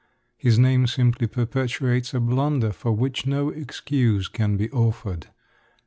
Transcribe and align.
His 0.35 0.57
name 0.57 0.87
simply 0.87 1.27
perpetuates 1.27 2.11
a 2.15 2.19
blunder 2.19 2.71
for 2.71 2.91
which 2.91 3.27
no 3.27 3.49
excuse 3.49 4.27
can 4.27 4.57
be 4.57 4.67
offered. 4.71 5.27